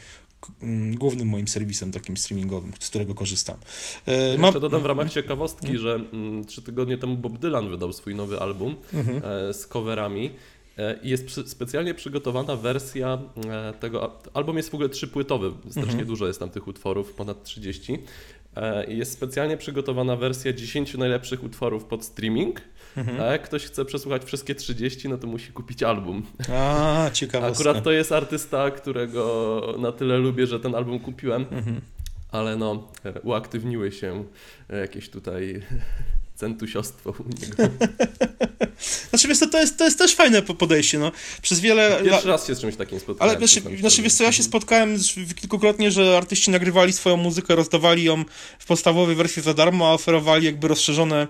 głównym 0.95 1.29
moim 1.29 1.49
serwisem 1.49 1.93
takim 1.93 2.17
streamingowym, 2.17 2.73
z 2.81 2.91
którego 2.91 3.15
korzystam. 3.15 3.57
E, 4.07 4.37
Jeszcze 4.37 4.61
dodam 4.61 4.83
w 4.83 4.87
ramach 4.87 5.11
ciekawostki, 5.11 5.67
mhm. 5.67 5.83
że 5.83 5.95
mm, 6.13 6.45
trzy 6.45 6.63
tygodnie 6.63 6.99
temu 6.99 7.17
Bob 7.17 7.39
Dylan 7.39 7.71
wydał 7.71 7.93
swój 7.93 8.15
nowy 8.15 8.41
album 8.41 8.77
mhm. 8.95 9.23
E, 9.25 9.55
z 9.55 9.67
coverami. 9.67 10.31
E, 10.79 10.99
I 11.03 11.09
jest 11.09 11.51
specjalnie 11.51 11.95
przygotowana 11.95 12.57
wersja 12.57 13.19
tego. 13.81 14.21
Album 14.35 14.57
jest 14.57 14.71
w 14.71 14.75
ogóle 14.75 14.89
trzypłytowy, 14.89 15.53
strasznie 15.71 15.91
mhm. 15.91 16.07
dużo 16.07 16.27
jest 16.27 16.39
tam 16.39 16.51
tych 16.51 16.69
utworów, 16.69 17.13
ponad 17.13 17.45
30. 17.45 17.99
Jest 18.89 19.13
specjalnie 19.13 19.57
przygotowana 19.57 20.17
wersja 20.17 20.53
10 20.53 20.95
najlepszych 20.95 21.45
utworów 21.45 21.85
pod 21.85 22.05
streaming. 22.05 22.61
Mhm. 22.97 23.21
A 23.21 23.25
jak 23.25 23.43
ktoś 23.43 23.65
chce 23.65 23.85
przesłuchać 23.85 24.25
wszystkie 24.25 24.55
30, 24.55 25.09
no 25.09 25.19
to 25.19 25.27
musi 25.27 25.53
kupić 25.53 25.83
album. 25.83 26.27
A, 26.53 27.11
ciekawe. 27.13 27.47
Akurat 27.47 27.85
to 27.85 27.93
jest 27.93 28.13
artysta, 28.13 28.71
którego 28.71 29.77
na 29.79 29.93
tyle 29.93 30.19
lubię, 30.19 30.47
że 30.47 30.61
ten 30.61 30.75
album 30.75 31.01
kupiłem. 31.01 31.47
Mhm. 31.51 31.81
Ale 32.31 32.57
no, 32.57 32.89
uaktywniły 33.23 33.93
się 33.93 34.25
jakieś 34.81 35.09
tutaj 35.09 35.63
centusiostwo 36.35 37.11
u 37.11 37.25
niego. 37.41 37.57
Znaczy, 39.11 39.29
wiesz 39.29 39.39
to 39.39 39.61
jest, 39.61 39.79
to 39.79 39.85
jest 39.85 39.99
też 39.99 40.15
fajne 40.15 40.43
podejście, 40.43 40.99
no. 40.99 41.13
Przez 41.43 41.61
wiele... 41.61 42.01
Pierwszy 42.05 42.29
raz 42.29 42.47
się 42.47 42.55
z 42.55 42.61
czymś 42.61 42.77
takim 42.77 43.01
spotkałem. 43.01 43.31
Ale 43.31 43.49
znaczy, 43.49 43.79
znaczy 43.79 44.03
wiesz 44.03 44.15
co, 44.15 44.25
ja 44.25 44.33
się 44.33 44.43
spotkałem 44.43 44.99
kilkukrotnie, 45.37 45.91
że 45.91 46.17
artyści 46.17 46.51
nagrywali 46.51 46.93
swoją 46.93 47.17
muzykę, 47.17 47.57
rozdawali 47.57 48.05
ją 48.05 48.25
w 48.59 48.67
podstawowej 48.67 49.17
wersji 49.17 49.43
za 49.43 49.55
darmo, 49.55 49.89
a 49.89 49.93
oferowali 49.93 50.47
jakby 50.47 50.69
rozszerzone 50.69 51.27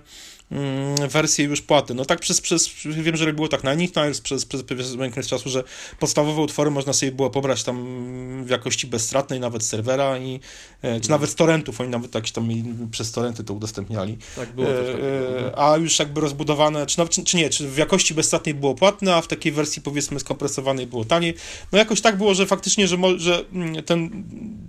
mm, 0.52 1.08
wersje 1.08 1.44
już 1.44 1.62
płaty. 1.62 1.94
No 1.94 2.04
tak 2.04 2.20
przez, 2.20 2.40
przez 2.40 2.70
wiem, 2.84 3.16
że 3.16 3.32
było 3.32 3.48
tak 3.48 3.64
na 3.64 3.74
Nickniles 3.74 4.20
przez, 4.20 4.44
przez 4.44 4.62
pewien 4.62 5.02
okres 5.02 5.26
czasu, 5.26 5.50
że 5.50 5.64
podstawowe 5.98 6.40
utwory 6.40 6.70
można 6.70 6.92
sobie 6.92 7.12
było 7.12 7.30
pobrać 7.30 7.64
tam 7.64 8.44
w 8.44 8.50
jakości 8.50 8.86
bezstratnej, 8.86 9.40
nawet 9.40 9.64
serwera 9.64 10.18
i, 10.18 10.40
e, 10.82 11.00
czy 11.00 11.10
nawet 11.10 11.30
z 11.30 11.34
torrentów, 11.34 11.80
oni 11.80 11.90
nawet 11.90 12.14
jakieś 12.14 12.32
tam 12.32 12.48
przez 12.90 13.12
torrenty 13.12 13.44
to 13.44 13.54
udostępniali. 13.54 14.18
Tak, 14.36 14.52
było 14.52 14.68
E, 14.68 14.86
takiego. 14.86 15.48
e, 15.48 15.58
a 15.58 15.76
już 15.76 15.98
jakby 15.98 16.20
rozbudowane, 16.20 16.86
czy, 16.86 17.08
czy, 17.08 17.24
czy 17.24 17.36
nie, 17.36 17.50
czy 17.50 17.68
w 17.68 17.76
jakości 17.76 18.14
bezstratnej 18.14 18.54
było 18.54 18.74
płatne, 18.74 19.14
a 19.14 19.20
w 19.20 19.28
takiej 19.28 19.52
wersji 19.52 19.82
powiedzmy 19.82 20.20
skompresowanej 20.20 20.86
było 20.86 21.04
taniej. 21.04 21.34
No 21.72 21.78
jakoś 21.78 22.00
tak 22.00 22.16
było, 22.16 22.34
że 22.34 22.46
faktycznie, 22.46 22.88
że, 22.88 22.96
że 23.16 23.44
mm, 23.52 23.84
ten 23.84 24.24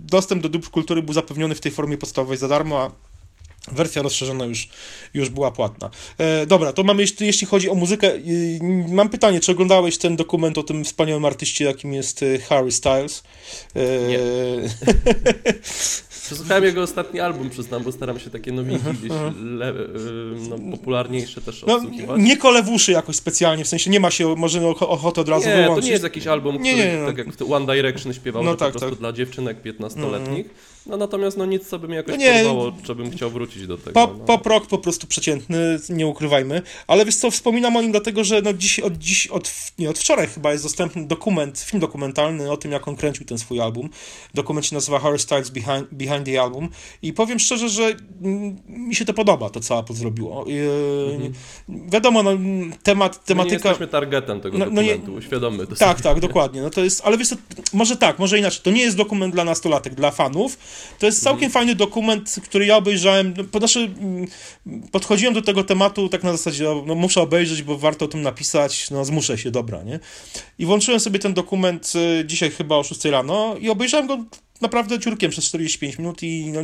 dostęp 0.06 0.42
do 0.42 0.48
dóbr 0.48 0.70
kultury 0.70 1.02
był 1.02 1.14
zapewniony 1.14 1.54
w 1.54 1.60
tej 1.60 1.72
formie 1.72 1.98
podstawowej 1.98 2.38
za 2.38 2.48
darmo, 2.48 2.82
a 2.82 3.13
wersja 3.72 4.02
rozszerzona 4.02 4.44
już, 4.44 4.68
już 5.14 5.28
była 5.28 5.50
płatna. 5.50 5.90
E, 6.18 6.46
dobra, 6.46 6.72
to 6.72 6.82
mamy, 6.84 7.02
jeśli, 7.02 7.26
jeśli 7.26 7.46
chodzi 7.46 7.70
o 7.70 7.74
muzykę, 7.74 8.14
y, 8.14 8.58
mam 8.88 9.08
pytanie, 9.08 9.40
czy 9.40 9.52
oglądałeś 9.52 9.98
ten 9.98 10.16
dokument 10.16 10.58
o 10.58 10.62
tym 10.62 10.84
wspaniałym 10.84 11.24
artyście, 11.24 11.64
jakim 11.64 11.92
jest 11.92 12.22
y, 12.22 12.38
Harry 12.38 12.72
Styles? 12.72 13.22
E, 13.76 14.08
Nie. 14.08 14.18
Przesłuchałem 16.24 16.64
jego 16.64 16.82
ostatni 16.82 17.20
album, 17.20 17.50
przyznam, 17.50 17.82
bo 17.82 17.92
staram 17.92 18.20
się 18.20 18.30
takie 18.30 18.52
nowinki 18.52 18.84
gdzieś 18.98 19.12
le, 19.42 19.70
y, 19.70 19.74
no, 20.48 20.76
popularniejsze 20.76 21.40
też 21.40 21.64
No, 21.66 21.74
odsłuchiwać. 21.74 22.20
nie 22.20 22.36
kole 22.36 22.62
w 22.62 22.68
uszy 22.68 22.92
jakoś 22.92 23.16
specjalnie, 23.16 23.64
w 23.64 23.68
sensie 23.68 23.90
nie 23.90 24.00
ma 24.00 24.10
się 24.10 24.34
może 24.36 24.60
och- 24.60 24.82
ochoty 24.88 25.20
od 25.20 25.28
razu 25.28 25.48
Nie, 25.48 25.54
to 25.56 25.62
wyłączyć. 25.62 25.84
nie 25.86 25.92
jest 25.92 26.04
jakiś 26.04 26.26
album, 26.26 26.62
Nie, 26.62 26.72
który 26.72 26.88
nie, 26.92 26.98
no. 26.98 27.06
tak 27.06 27.18
jak 27.18 27.32
w 27.36 27.52
One 27.52 27.74
Direction 27.74 28.12
śpiewał, 28.14 28.42
No 28.44 28.54
tak, 28.56 28.72
po 28.72 28.78
prostu 28.78 28.90
tak. 28.90 28.98
dla 28.98 29.12
dziewczynek 29.12 29.62
15-letnich. 29.62 30.44
No 30.86 30.96
natomiast 30.96 31.36
no 31.36 31.46
nic, 31.46 31.68
co 31.68 31.78
by 31.78 31.88
mnie 31.88 31.96
jakoś 31.96 32.14
No 32.14 32.20
nie. 32.20 32.34
porwało, 32.34 32.72
żebym 32.86 33.10
chciał 33.10 33.30
wrócić 33.30 33.66
do 33.66 33.78
tego. 33.78 33.92
Pop, 33.92 34.14
no. 34.18 34.24
pop 34.24 34.46
rock 34.46 34.66
po 34.66 34.78
prostu 34.78 35.06
przeciętny, 35.06 35.78
nie 35.88 36.06
ukrywajmy. 36.06 36.62
Ale 36.86 37.04
wiesz 37.04 37.16
co, 37.16 37.30
wspominam 37.30 37.76
o 37.76 37.82
nim 37.82 37.90
dlatego, 37.90 38.24
że 38.24 38.42
no 38.42 38.52
dziś, 38.52 38.80
od 38.80 38.98
dziś, 38.98 39.26
od, 39.26 39.52
nie, 39.78 39.90
od 39.90 39.98
wczoraj 39.98 40.26
chyba 40.26 40.52
jest 40.52 40.64
dostępny 40.64 41.06
dokument, 41.06 41.58
film 41.58 41.80
dokumentalny 41.80 42.50
o 42.50 42.56
tym, 42.56 42.72
jak 42.72 42.88
on 42.88 42.96
kręcił 42.96 43.26
ten 43.26 43.38
swój 43.38 43.60
album. 43.60 43.90
Dokument 44.34 44.66
się 44.66 44.74
nazywa 44.74 44.98
Harry 44.98 45.18
Styles 45.18 45.50
Behind, 45.50 45.88
Behind 45.92 46.26
the 46.26 46.42
Album 46.42 46.68
i 47.02 47.12
powiem 47.12 47.38
szczerze, 47.38 47.68
że 47.68 47.96
mi 48.68 48.94
się 48.94 49.04
to 49.04 49.14
podoba, 49.14 49.50
to 49.50 49.60
co 49.60 49.78
Apple 49.78 49.94
zrobiło. 49.94 50.44
Yy, 50.48 51.32
Wiadomo, 51.68 52.22
no, 52.22 52.30
temat, 52.82 53.12
My 53.12 53.18
nie 53.18 53.26
tematyka... 53.26 53.68
jesteśmy 53.68 53.88
targetem 53.88 54.40
tego 54.40 54.58
No- 54.58 54.66
no 54.70 54.82
nie- 54.82 54.98
dokumentu, 54.98 55.28
to 55.66 55.76
Tak, 55.76 56.00
tak, 56.00 56.20
dokładnie. 56.20 56.62
No 56.62 56.70
to 56.70 56.80
jest, 56.84 57.02
ale 57.04 57.18
wiesz 57.18 57.28
co, 57.28 57.36
może 57.72 57.96
tak, 57.96 58.18
może 58.18 58.38
inaczej. 58.38 58.60
To 58.62 58.70
nie 58.70 58.82
jest 58.82 58.96
dokument 58.96 59.34
dla 59.34 59.44
nastolatek, 59.44 59.94
dla 59.94 60.10
fanów. 60.10 60.58
To 60.98 61.06
jest 61.06 61.22
całkiem 61.22 61.50
fajny 61.50 61.74
dokument, 61.74 62.36
który 62.44 62.66
ja 62.66 62.76
obejrzałem. 62.76 63.34
No, 63.52 63.58
znaczy, 63.58 63.80
mm, 63.80 64.26
podchodziłem 64.92 65.34
do 65.34 65.42
tego 65.42 65.64
tematu 65.64 66.08
tak 66.08 66.22
na 66.22 66.32
zasadzie, 66.32 66.70
o, 66.70 66.84
no 66.86 66.94
muszę 66.94 67.20
obejrzeć, 67.20 67.62
bo 67.62 67.78
warto 67.78 68.04
o 68.04 68.08
tym 68.08 68.22
napisać, 68.22 68.90
no 68.90 69.04
zmuszę 69.04 69.38
się, 69.38 69.50
dobra, 69.50 69.82
nie? 69.82 70.00
I 70.58 70.66
włączyłem 70.66 71.00
sobie 71.00 71.18
ten 71.18 71.34
dokument 71.34 71.92
y, 72.20 72.24
dzisiaj 72.26 72.50
chyba 72.50 72.76
o 72.76 72.82
6 72.82 73.04
rano 73.04 73.56
i 73.60 73.70
obejrzałem 73.70 74.06
go 74.06 74.24
naprawdę 74.64 74.98
ciurkiem 75.00 75.30
przez 75.30 75.44
45 75.44 75.98
minut 75.98 76.22
i 76.22 76.46
no, 76.52 76.60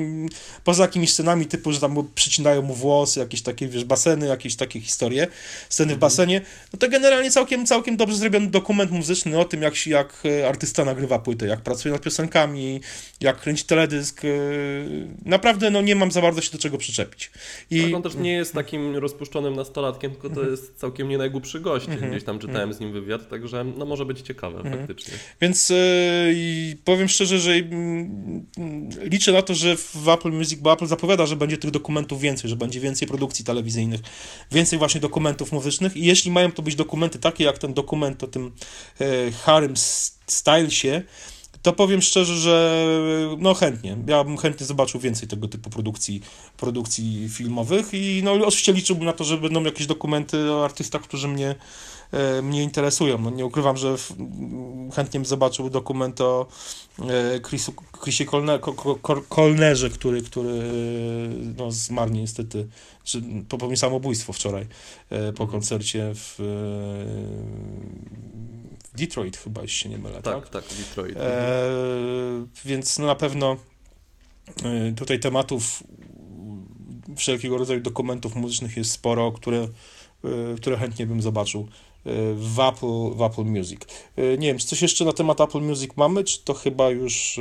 poza 0.65 0.83
jakimiś 0.83 1.13
scenami 1.13 1.47
typu, 1.47 1.73
że 1.73 1.81
tam 1.81 2.09
przycinają 2.15 2.63
mu 2.63 2.75
włosy, 2.75 3.21
jakieś 3.21 3.43
takie, 3.43 3.69
wiesz, 3.69 3.85
baseny, 3.85 4.27
jakieś 4.27 4.57
takie 4.57 4.81
historie, 4.81 5.27
sceny 5.69 5.95
w 5.95 5.99
basenie, 5.99 6.41
no 6.73 6.79
to 6.79 6.89
generalnie 6.89 7.31
całkiem, 7.31 7.67
całkiem 7.67 7.97
dobrze 7.97 8.17
zrobiony 8.17 8.47
dokument 8.51 8.91
muzyczny 8.91 9.39
o 9.39 9.45
tym, 9.45 9.63
jak, 9.63 9.77
się- 9.77 9.91
jak 9.91 10.23
e, 10.41 10.49
artysta 10.49 10.85
nagrywa 10.85 11.19
płytę, 11.19 11.47
jak 11.47 11.61
pracuje 11.61 11.93
nad 11.93 12.03
piosenkami, 12.03 12.81
jak 13.21 13.41
kręci 13.41 13.65
teledysk. 13.65 14.25
e, 14.25 14.29
Naprawdę, 15.25 15.71
no 15.71 15.81
nie 15.83 15.95
mam 15.97 16.11
za 16.11 16.21
bardzo 16.23 16.41
się 16.41 16.51
do 16.53 16.59
czego 16.59 16.79
przyczepić. 16.79 17.31
I 17.71 17.83
Tak, 17.85 17.95
on 17.95 18.03
też 18.03 18.15
nie 18.15 18.33
jest 18.33 18.53
takim 18.55 18.97
rozpuszczonym 18.97 19.57
nastolatkiem, 19.57 20.11
tylko 20.11 20.31
to 20.31 20.43
jest 20.51 20.77
całkiem 20.77 21.09
nie 21.09 21.19
najgłupszy 21.19 21.61
gość. 21.61 21.87
Gdzieś 22.11 22.25
tam 22.25 22.39
czytałem 22.39 22.73
z 22.73 22.81
nim 22.81 22.93
wywiad, 22.93 23.29
także 23.29 23.65
no 23.65 23.85
może 23.87 24.05
być 24.05 24.21
ciekawe 24.21 24.71
faktycznie. 24.71 25.15
Więc 25.41 25.73
i 26.35 26.77
powiem 26.85 27.09
szczerze, 27.09 27.39
że 27.39 27.57
liczę 29.03 29.33
na 29.33 29.43
to, 29.43 29.55
że 29.55 29.77
w 29.77 30.09
Apple 30.09 30.33
Music, 30.33 30.61
bo 30.61 30.73
Apple 30.73 30.87
zapowiada, 30.87 31.27
że 31.27 31.37
będzie 31.37 31.59
tych 31.59 31.71
dokumentów 31.71 32.21
więcej, 32.21 32.51
że 32.51 32.57
będzie 32.57 32.81
więcej 32.81 33.09
produkcji 33.09 33.45
telewizyjnych, 33.45 34.01
więcej 34.53 34.79
właśnie 34.79 35.01
dokumentów 35.01 35.53
muzycznych 35.53 35.97
i 35.97 36.05
jeśli 36.05 36.31
mają 36.31 36.53
to 36.53 36.63
być 36.63 36.75
dokumenty 36.75 37.19
takie 37.19 37.45
jak 37.45 37.59
ten 37.59 37.75
dokument 37.75 38.25
o 38.25 38.27
tym 38.27 38.53
e, 39.01 39.31
Harrym 39.31 39.75
Stylesie, 40.27 41.03
to 41.63 41.73
powiem 41.73 42.03
szczerze, 42.03 42.37
że 42.37 42.87
no 43.39 43.55
chętnie. 43.55 43.97
Ja 44.07 44.25
bym 44.25 44.37
chętnie 44.37 44.67
zobaczył 44.67 45.01
więcej 45.01 45.29
tego 45.29 45.49
typu 45.49 45.71
produkcji, 45.71 46.23
produkcji 46.57 47.29
filmowych 47.29 47.95
i 47.95 48.21
no 48.25 48.33
oczywiście 48.33 48.73
liczyłbym 48.73 49.05
na 49.05 49.13
to, 49.13 49.25
że 49.25 49.39
będą 49.39 49.65
jakieś 49.65 49.87
dokumenty 49.87 50.53
o 50.53 50.65
artystach, 50.65 51.03
którzy 51.03 51.29
mnie, 51.29 51.55
mnie 52.43 52.63
interesują. 52.63 53.19
No 53.19 53.31
nie 53.31 53.47
ukrywam, 53.47 53.77
że 53.77 53.97
chętnie 54.95 55.21
bym 55.21 55.27
zobaczył 55.27 55.71
dokument 55.71 56.21
o 56.21 56.47
e, 56.99 57.41
Chrisu, 57.41 57.73
Chrisie 58.03 58.25
Kolne, 58.27 58.59
Ko- 58.59 58.73
Ko- 58.73 58.97
Ko- 58.97 59.23
Kolnerze, 59.29 59.91
który, 59.91 60.23
który 60.23 60.63
no, 61.57 61.73
zmarł 61.73 62.11
niestety, 62.13 62.69
czy 63.05 63.23
popełnił 63.49 63.77
samobójstwo 63.77 64.33
wczoraj 64.33 64.67
e, 65.11 65.33
po 65.33 65.47
koncercie 65.47 66.13
w, 66.15 66.41
e, 66.41 66.45
Detroit 68.99 69.37
chyba, 69.37 69.63
jeśli 69.63 69.79
się 69.79 69.89
nie 69.89 69.99
mylę, 69.99 70.23
tak? 70.23 70.35
Tak, 70.35 70.49
tak, 70.49 70.65
Detroit. 70.79 71.17
E, 71.17 71.71
więc 72.65 72.99
no 72.99 73.07
na 73.07 73.15
pewno 73.15 73.57
e, 74.65 74.93
tutaj 74.93 75.21
tematów 75.21 75.83
wszelkiego 77.17 77.59
rodzaju 77.59 77.81
dokumentów 77.81 78.35
muzycznych 78.37 78.77
jest 78.77 78.91
sporo, 78.91 79.33
które, 79.33 79.59
e, 79.59 79.69
które 80.57 80.77
chętnie 80.77 81.07
bym 81.07 81.23
zobaczył 81.23 81.69
e, 81.69 81.90
w 82.35 82.61
Apple, 82.69 83.17
w 83.17 83.23
Apple 83.23 83.45
Music. 83.45 83.81
E, 84.17 84.39
Nie 84.39 84.47
wiem, 84.47 84.59
czy 84.59 84.67
coś 84.67 84.83
jeszcze 84.83 85.05
na 85.05 85.13
temat 85.13 85.41
Apple 85.41 85.61
Music 85.61 85.91
mamy, 85.97 86.25
czy 86.25 86.45
to 86.45 86.55
chyba 86.55 86.91
już 86.91 87.39
e, 87.39 87.41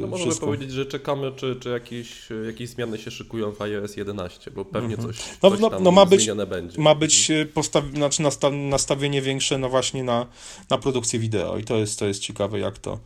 No 0.00 0.06
możemy 0.06 0.30
wszystko? 0.30 0.46
powiedzieć, 0.46 0.72
że 0.72 0.86
czekamy, 0.86 1.32
czy, 1.36 1.56
czy 1.60 1.68
jakieś, 1.68 2.28
jakieś 2.46 2.68
zmiany 2.68 2.98
się 2.98 3.10
szykują 3.10 3.52
w 3.52 3.62
iOS 3.62 3.96
11, 3.96 4.50
bo 4.50 4.64
pewnie 4.64 4.96
coś, 4.96 5.16
No, 5.42 5.50
coś 5.50 5.60
no, 5.60 5.70
tam 5.70 5.82
no 5.82 5.90
ma 5.90 6.06
być- 6.06 6.30
będzie. 6.48 6.80
Ma 6.80 6.94
być 6.94 7.30
e, 7.30 7.46
postaw... 7.46 7.84
znaczy 7.94 8.22
nasta... 8.22 8.50
nastawienie 8.50 9.22
większe 9.22 9.58
no 9.58 9.68
właśnie 9.68 10.04
na, 10.04 10.26
na 10.70 10.78
produkcję 10.78 11.18
wideo 11.18 11.58
i 11.58 11.64
to 11.64 11.76
jest, 11.76 11.98
to 11.98 12.06
jest 12.06 12.20
ciekawe, 12.20 12.58
jak 12.58 12.78
to, 12.78 12.98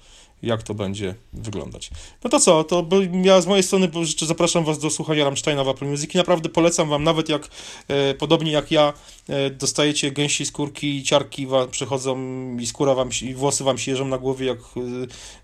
jak 0.42 0.62
to 0.62 0.74
będzie 0.74 1.14
wyglądać. 1.32 1.90
No 2.24 2.30
to 2.30 2.40
co, 2.40 2.64
to 2.64 2.86
ja 3.24 3.40
z 3.40 3.46
mojej 3.46 3.62
strony 3.62 3.90
zapraszam 4.26 4.64
Was 4.64 4.78
do 4.78 4.90
słuchania 4.90 5.24
Rammsteina 5.24 5.64
w 5.64 5.68
Apple 5.68 5.86
Music 5.86 6.14
i 6.14 6.18
naprawdę 6.18 6.48
polecam 6.48 6.88
Wam, 6.88 7.04
nawet 7.04 7.28
jak 7.28 7.48
e, 7.88 8.14
podobnie 8.14 8.52
jak 8.52 8.70
ja 8.70 8.92
e, 9.28 9.50
dostajecie 9.50 10.10
gęsi 10.10 10.46
skórki 10.46 10.96
i 10.96 11.02
ciarki 11.02 11.46
wam 11.46 11.70
przychodzą 11.70 12.16
i 12.58 12.66
skóra 12.66 12.94
Wam 12.94 13.08
i 13.22 13.34
włosy 13.34 13.64
Wam 13.64 13.78
się 13.78 13.90
jeżą 13.90 14.08
na 14.08 14.18
głowie, 14.18 14.46
jak 14.46 14.58
e, 14.58 14.80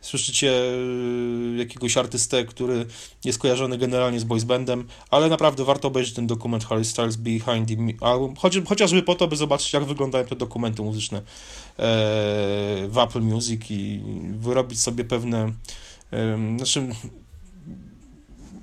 słyszycie 0.00 0.52
jakiegoś 1.56 1.96
artystę, 1.96 2.44
który 2.44 2.86
jest 3.24 3.38
kojarzony 3.38 3.78
generalnie 3.78 4.20
z 4.20 4.24
boys 4.24 4.44
bandem, 4.44 4.86
ale 5.10 5.28
naprawdę 5.28 5.64
warto 5.64 5.88
obejrzeć 5.88 6.14
ten 6.14 6.26
dokument 6.26 6.64
Harry 6.64 6.84
Styles 6.84 7.16
Behind 7.16 7.68
the 7.68 8.06
Album, 8.06 8.36
choć, 8.36 8.58
chociażby 8.68 9.02
po 9.02 9.14
to, 9.14 9.28
by 9.28 9.36
zobaczyć, 9.36 9.72
jak 9.72 9.84
wyglądają 9.84 10.24
te 10.24 10.36
dokumenty 10.36 10.82
muzyczne 10.82 11.22
w 12.88 12.94
Apple 13.02 13.20
Music 13.20 13.62
i 13.70 14.00
wyrobić 14.30 14.78
sobie 14.86 15.04
pewne, 15.04 15.52
znaczy 16.56 16.88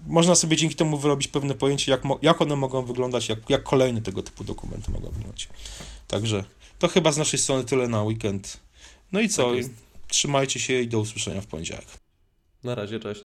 można 0.08 0.36
sobie 0.36 0.58
dzięki 0.58 0.76
temu 0.76 0.98
wyrobić 0.98 1.28
pewne 1.28 1.56
pojęcie, 1.56 1.92
jak, 1.92 2.02
jak 2.22 2.42
one 2.42 2.56
mogą 2.56 2.86
wyglądać, 2.86 3.30
jak, 3.30 3.50
jak 3.50 3.64
kolejne 3.64 4.02
tego 4.02 4.24
typu 4.24 4.44
dokumenty 4.44 4.92
mogą 4.92 5.10
wyglądać. 5.10 5.50
Także 6.08 6.44
to 6.80 6.88
chyba 6.88 7.12
z 7.12 7.18
naszej 7.18 7.40
strony 7.40 7.64
tyle 7.64 7.88
na 7.88 8.04
weekend. 8.04 8.60
No 9.12 9.20
i 9.20 9.30
co? 9.30 9.56
Tak. 9.56 9.66
Trzymajcie 10.08 10.60
się 10.60 10.82
i 10.82 10.88
do 10.88 11.00
usłyszenia 11.00 11.42
w 11.42 11.48
poniedziałek. 11.48 11.86
Na 12.64 12.76
razie, 12.76 13.00
cześć. 13.00 13.24